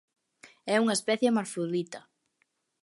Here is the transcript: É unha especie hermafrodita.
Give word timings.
É 0.73 0.75
unha 0.83 0.97
especie 0.99 1.27
hermafrodita. 1.29 1.99